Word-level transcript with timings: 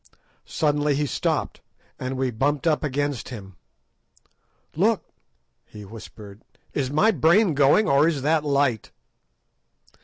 Suddenly 0.47 0.95
he 0.95 1.05
stopped, 1.05 1.61
and 1.99 2.17
we 2.17 2.31
bumped 2.31 2.65
up 2.65 2.83
against 2.83 3.29
him. 3.29 3.55
"Look!" 4.75 5.03
he 5.63 5.85
whispered, 5.85 6.41
"is 6.73 6.89
my 6.89 7.11
brain 7.11 7.53
going, 7.53 7.87
or 7.87 8.07
is 8.07 8.23
that 8.23 8.43
light?" 8.43 8.89